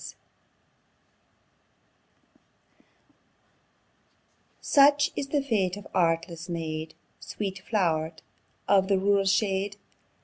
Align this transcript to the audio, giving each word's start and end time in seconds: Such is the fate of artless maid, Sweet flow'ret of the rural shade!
Such 4.61 5.11
is 5.15 5.27
the 5.27 5.43
fate 5.43 5.77
of 5.77 5.85
artless 5.93 6.49
maid, 6.49 6.95
Sweet 7.19 7.59
flow'ret 7.69 8.23
of 8.67 8.87
the 8.87 8.97
rural 8.97 9.25
shade! 9.25 9.77